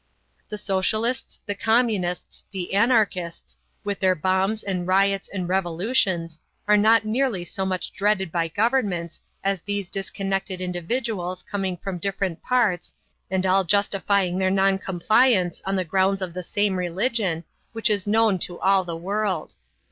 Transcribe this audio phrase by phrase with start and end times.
[0.49, 7.05] The socialists, the communists, the anarchists, with their bombs and riots and revolutions, are not
[7.05, 12.95] nearly so much dreaded by governments as these disconnected individuals coming from different parts,
[13.29, 18.07] and all justifying their non compliance on the grounds of the same religion, which is
[18.07, 19.53] known to all the world.